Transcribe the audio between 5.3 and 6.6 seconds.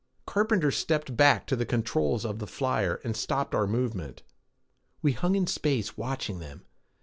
in space, watching